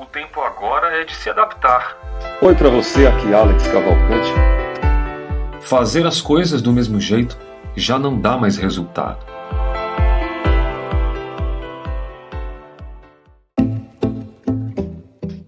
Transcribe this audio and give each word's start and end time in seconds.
O 0.00 0.06
tempo 0.06 0.40
agora 0.40 0.98
é 0.98 1.04
de 1.04 1.14
se 1.14 1.28
adaptar. 1.28 1.94
Oi 2.40 2.54
para 2.54 2.70
você, 2.70 3.06
aqui 3.06 3.34
Alex 3.34 3.66
Cavalcante. 3.66 4.32
Fazer 5.60 6.06
as 6.06 6.22
coisas 6.22 6.62
do 6.62 6.72
mesmo 6.72 6.98
jeito 6.98 7.36
já 7.76 7.98
não 7.98 8.18
dá 8.18 8.34
mais 8.34 8.56
resultado. 8.56 9.22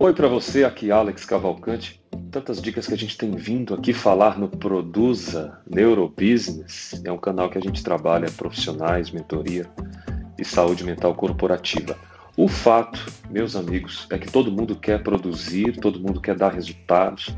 Oi 0.00 0.12
para 0.14 0.26
você, 0.26 0.64
aqui 0.64 0.90
Alex 0.90 1.24
Cavalcante. 1.24 2.02
Tantas 2.32 2.60
dicas 2.60 2.88
que 2.88 2.94
a 2.94 2.98
gente 2.98 3.16
tem 3.16 3.30
vindo 3.36 3.72
aqui 3.72 3.92
falar 3.92 4.36
no 4.36 4.48
Produza 4.48 5.60
Neurobusiness. 5.64 7.00
É 7.04 7.12
um 7.12 7.18
canal 7.18 7.48
que 7.48 7.58
a 7.58 7.62
gente 7.62 7.84
trabalha 7.84 8.28
profissionais, 8.32 9.12
mentoria 9.12 9.70
e 10.36 10.44
saúde 10.44 10.82
mental 10.82 11.14
corporativa. 11.14 12.09
O 12.36 12.48
fato, 12.48 13.04
meus 13.28 13.56
amigos, 13.56 14.06
é 14.10 14.18
que 14.18 14.30
todo 14.30 14.52
mundo 14.52 14.76
quer 14.76 15.02
produzir, 15.02 15.76
todo 15.78 16.00
mundo 16.00 16.20
quer 16.20 16.36
dar 16.36 16.52
resultados, 16.52 17.34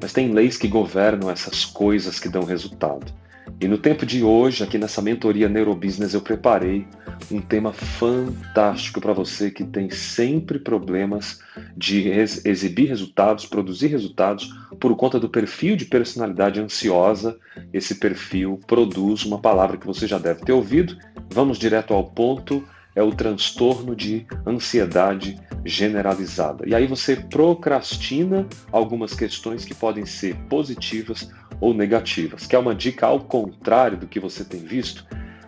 mas 0.00 0.12
tem 0.12 0.32
leis 0.32 0.56
que 0.56 0.68
governam 0.68 1.30
essas 1.30 1.64
coisas 1.64 2.20
que 2.20 2.28
dão 2.28 2.44
resultado. 2.44 3.12
E 3.60 3.68
no 3.68 3.78
tempo 3.78 4.04
de 4.04 4.22
hoje, 4.22 4.62
aqui 4.62 4.78
nessa 4.78 5.00
mentoria 5.00 5.48
Neurobusiness, 5.48 6.14
eu 6.14 6.20
preparei 6.20 6.86
um 7.30 7.40
tema 7.40 7.72
fantástico 7.72 9.00
para 9.00 9.12
você 9.12 9.50
que 9.50 9.64
tem 9.64 9.88
sempre 9.90 10.58
problemas 10.58 11.40
de 11.76 12.08
exibir 12.08 12.88
resultados, 12.88 13.46
produzir 13.46 13.88
resultados 13.88 14.52
por 14.78 14.94
conta 14.96 15.18
do 15.18 15.28
perfil 15.28 15.76
de 15.76 15.84
personalidade 15.84 16.60
ansiosa. 16.60 17.38
Esse 17.72 17.96
perfil 17.96 18.60
produz 18.66 19.24
uma 19.24 19.38
palavra 19.38 19.76
que 19.76 19.86
você 19.86 20.06
já 20.06 20.18
deve 20.18 20.40
ter 20.44 20.52
ouvido. 20.52 20.98
Vamos 21.30 21.58
direto 21.58 21.94
ao 21.94 22.04
ponto 22.04 22.64
é 22.94 23.02
o 23.02 23.12
transtorno 23.12 23.94
de 23.94 24.26
ansiedade 24.46 25.38
generalizada. 25.64 26.68
E 26.68 26.74
aí 26.74 26.86
você 26.86 27.16
procrastina 27.16 28.46
algumas 28.70 29.14
questões 29.14 29.64
que 29.64 29.74
podem 29.74 30.06
ser 30.06 30.36
positivas 30.48 31.28
ou 31.60 31.74
negativas. 31.74 32.46
Que 32.46 32.54
é 32.54 32.58
uma 32.58 32.74
dica 32.74 33.06
ao 33.06 33.20
contrário 33.20 33.96
do 33.96 34.06
que 34.06 34.20
você 34.20 34.44
tem 34.44 34.60
visto? 34.60 35.06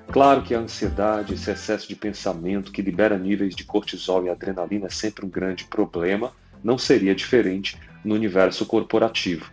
Claro 0.08 0.42
que 0.42 0.54
a 0.54 0.60
ansiedade, 0.60 1.34
esse 1.34 1.50
excesso 1.50 1.88
de 1.88 1.94
pensamento 1.94 2.72
que 2.72 2.82
libera 2.82 3.18
níveis 3.18 3.54
de 3.54 3.64
cortisol 3.64 4.24
e 4.24 4.30
adrenalina 4.30 4.86
é 4.86 4.90
sempre 4.90 5.26
um 5.26 5.28
grande 5.28 5.64
problema, 5.64 6.32
não 6.62 6.78
seria 6.78 7.14
diferente 7.14 7.76
no 8.04 8.14
universo 8.14 8.64
corporativo. 8.64 9.50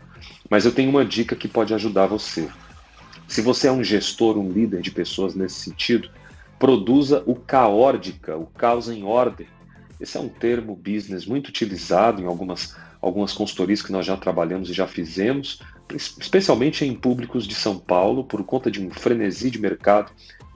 Mas 0.49 0.65
eu 0.65 0.71
tenho 0.71 0.89
uma 0.89 1.03
dica 1.03 1.35
que 1.35 1.47
pode 1.47 1.73
ajudar 1.73 2.05
você. 2.05 2.47
Se 3.27 3.41
você 3.41 3.67
é 3.67 3.71
um 3.71 3.83
gestor, 3.83 4.37
um 4.37 4.51
líder 4.51 4.81
de 4.81 4.91
pessoas 4.91 5.33
nesse 5.33 5.55
sentido, 5.55 6.09
produza 6.63 7.21
o 7.25 7.35
caórdica, 7.35 8.37
o 8.37 8.45
caos 8.45 8.87
em 8.87 9.03
ordem. 9.03 9.47
Esse 9.99 10.15
é 10.15 10.21
um 10.21 10.29
termo 10.29 10.73
business 10.73 11.25
muito 11.25 11.49
utilizado 11.49 12.21
em 12.21 12.25
algumas, 12.25 12.73
algumas 13.01 13.33
consultorias 13.33 13.81
que 13.81 13.91
nós 13.91 14.05
já 14.05 14.15
trabalhamos 14.15 14.69
e 14.69 14.73
já 14.73 14.87
fizemos, 14.87 15.59
especialmente 15.93 16.85
em 16.85 16.95
públicos 16.95 17.45
de 17.45 17.53
São 17.53 17.77
Paulo, 17.77 18.23
por 18.23 18.45
conta 18.45 18.71
de 18.71 18.81
um 18.81 18.89
frenesi 18.89 19.51
de 19.51 19.59
mercado, 19.59 20.13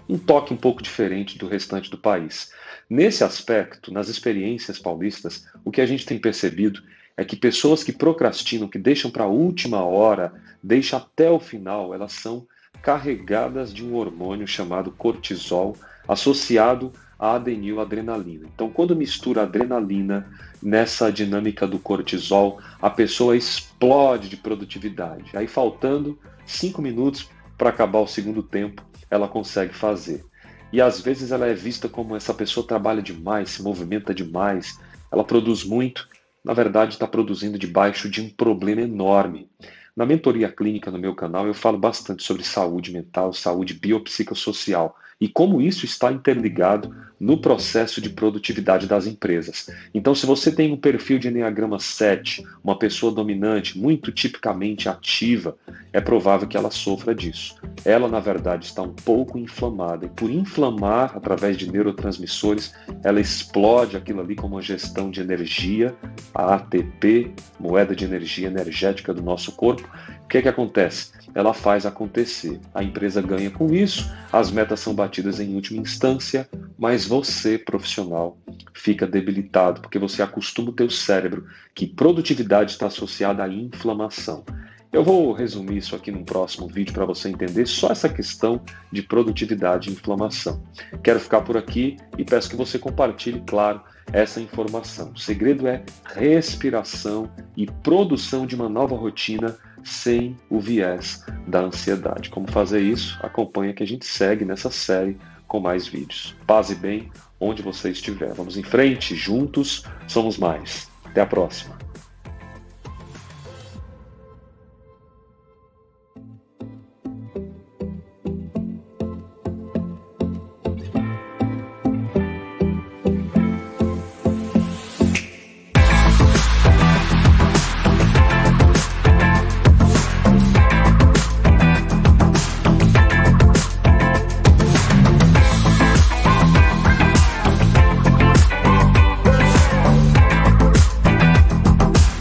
um 0.07 0.17
toque 0.17 0.53
um 0.53 0.55
pouco 0.55 0.81
diferente 0.81 1.37
do 1.37 1.45
restante 1.45 1.91
do 1.91 1.97
país. 1.97 2.53
Nesse 2.89 3.25
aspecto, 3.25 3.91
nas 3.91 4.07
experiências 4.07 4.79
paulistas, 4.79 5.45
o 5.65 5.71
que 5.71 5.81
a 5.81 5.85
gente 5.85 6.05
tem 6.05 6.17
percebido 6.17 6.81
é 7.17 7.25
que 7.25 7.35
pessoas 7.35 7.83
que 7.83 7.91
procrastinam, 7.91 8.69
que 8.69 8.79
deixam 8.79 9.11
para 9.11 9.25
a 9.25 9.27
última 9.27 9.83
hora, 9.83 10.31
deixam 10.63 10.99
até 10.99 11.29
o 11.29 11.37
final, 11.37 11.93
elas 11.93 12.13
são 12.13 12.47
carregadas 12.81 13.73
de 13.73 13.83
um 13.83 13.95
hormônio 13.95 14.47
chamado 14.47 14.89
cortisol, 14.91 15.75
associado 16.07 16.91
à 17.19 17.35
adeniladrenalina. 17.35 18.47
Então, 18.53 18.69
quando 18.69 18.95
mistura 18.95 19.43
adrenalina 19.43 20.27
nessa 20.61 21.11
dinâmica 21.11 21.67
do 21.67 21.79
cortisol, 21.79 22.59
a 22.81 22.89
pessoa 22.89 23.35
explode 23.35 24.29
de 24.29 24.37
produtividade. 24.37 25.35
Aí, 25.35 25.47
faltando 25.47 26.17
cinco 26.45 26.81
minutos 26.81 27.29
para 27.57 27.69
acabar 27.69 27.99
o 27.99 28.07
segundo 28.07 28.43
tempo, 28.43 28.83
ela 29.09 29.27
consegue 29.27 29.73
fazer. 29.73 30.23
E 30.71 30.81
às 30.81 31.01
vezes 31.01 31.31
ela 31.31 31.47
é 31.47 31.53
vista 31.53 31.87
como 31.87 32.15
essa 32.15 32.33
pessoa 32.33 32.67
trabalha 32.67 33.01
demais, 33.01 33.51
se 33.51 33.63
movimenta 33.63 34.13
demais, 34.13 34.77
ela 35.11 35.23
produz 35.23 35.63
muito, 35.63 36.07
na 36.43 36.53
verdade 36.53 36.93
está 36.93 37.07
produzindo 37.07 37.57
debaixo 37.57 38.09
de 38.09 38.21
um 38.21 38.29
problema 38.29 38.81
enorme. 38.81 39.49
Na 39.97 40.05
mentoria 40.05 40.47
clínica 40.47 40.91
no 40.91 40.99
meu 40.99 41.15
canal 41.15 41.47
eu 41.47 41.55
falo 41.55 41.75
bastante 41.75 42.21
sobre 42.21 42.43
saúde 42.43 42.93
mental, 42.93 43.33
saúde 43.33 43.73
biopsicossocial 43.73 44.95
e 45.19 45.27
como 45.27 45.59
isso 45.59 45.85
está 45.85 46.11
interligado 46.11 46.95
no 47.19 47.41
processo 47.41 47.99
de 47.99 48.09
produtividade 48.09 48.85
das 48.85 49.07
empresas. 49.07 49.67
Então, 49.93 50.13
se 50.13 50.25
você 50.25 50.51
tem 50.51 50.71
um 50.71 50.77
perfil 50.77 51.17
de 51.17 51.27
Enneagrama 51.27 51.79
7, 51.79 52.45
uma 52.63 52.77
pessoa 52.77 53.11
dominante, 53.11 53.77
muito 53.77 54.11
tipicamente 54.11 54.87
ativa, 54.87 55.57
é 55.91 55.99
provável 55.99 56.47
que 56.47 56.55
ela 56.55 56.69
sofra 56.69 57.15
disso. 57.15 57.55
Ela, 57.83 58.07
na 58.07 58.19
verdade, 58.19 58.65
está 58.65 58.83
um 58.83 58.93
pouco 58.93 59.37
inflamada 59.37 60.05
e, 60.05 60.09
por 60.09 60.29
inflamar 60.29 61.13
através 61.15 61.57
de 61.57 61.71
neurotransmissores, 61.71 62.73
ela 63.03 63.19
explode 63.19 63.97
aquilo 63.97 64.21
ali 64.21 64.35
como 64.35 64.55
uma 64.55 64.61
gestão 64.61 65.09
de 65.09 65.21
energia, 65.21 65.95
a 66.33 66.55
ATP, 66.55 67.33
moeda 67.59 67.95
de 67.95 68.05
energia 68.05 68.47
energética 68.47 69.13
do 69.13 69.23
nosso 69.23 69.51
corpo. 69.53 69.86
O 70.23 70.27
que, 70.27 70.37
é 70.37 70.41
que 70.41 70.49
acontece? 70.49 71.11
ela 71.37 71.53
faz 71.53 71.85
acontecer. 71.85 72.59
A 72.73 72.83
empresa 72.83 73.21
ganha 73.21 73.51
com 73.51 73.71
isso, 73.71 74.11
as 74.33 74.49
metas 74.49 74.79
são 74.79 74.95
batidas 74.95 75.39
em 75.39 75.53
última 75.53 75.79
instância, 75.79 76.49
mas 76.79 77.05
você, 77.05 77.59
profissional, 77.59 78.39
fica 78.73 79.05
debilitado, 79.05 79.81
porque 79.81 79.99
você 79.99 80.23
acostuma 80.23 80.69
o 80.69 80.73
teu 80.73 80.89
cérebro 80.89 81.45
que 81.75 81.85
produtividade 81.85 82.71
está 82.71 82.87
associada 82.87 83.43
à 83.43 83.47
inflamação. 83.47 84.43
Eu 84.91 85.03
vou 85.03 85.31
resumir 85.31 85.77
isso 85.77 85.95
aqui 85.95 86.09
num 86.09 86.23
próximo 86.23 86.67
vídeo 86.67 86.91
para 86.91 87.05
você 87.05 87.29
entender 87.29 87.67
só 87.67 87.89
essa 87.89 88.09
questão 88.09 88.59
de 88.91 89.03
produtividade 89.03 89.89
e 89.89 89.93
inflamação. 89.93 90.63
Quero 91.03 91.19
ficar 91.19 91.41
por 91.41 91.55
aqui 91.55 91.97
e 92.17 92.23
peço 92.23 92.49
que 92.49 92.55
você 92.55 92.79
compartilhe, 92.79 93.43
claro, 93.45 93.79
essa 94.11 94.41
informação. 94.41 95.11
O 95.11 95.19
segredo 95.19 95.67
é 95.67 95.83
respiração 96.15 97.29
e 97.55 97.67
produção 97.67 98.47
de 98.47 98.55
uma 98.55 98.67
nova 98.67 98.95
rotina 98.95 99.55
sem 99.87 100.37
o 100.49 100.59
viés 100.59 101.23
da 101.47 101.61
ansiedade. 101.61 102.29
Como 102.29 102.51
fazer 102.51 102.81
isso? 102.81 103.17
Acompanha 103.21 103.73
que 103.73 103.83
a 103.83 103.87
gente 103.87 104.05
segue 104.05 104.45
nessa 104.45 104.69
série 104.69 105.17
com 105.47 105.59
mais 105.59 105.87
vídeos. 105.87 106.35
Paz 106.45 106.69
e 106.69 106.75
bem 106.75 107.11
onde 107.39 107.61
você 107.61 107.89
estiver. 107.89 108.33
Vamos 108.33 108.57
em 108.57 108.63
frente, 108.63 109.15
juntos 109.15 109.83
somos 110.07 110.37
mais. 110.37 110.89
Até 111.05 111.21
a 111.21 111.25
próxima. 111.25 111.86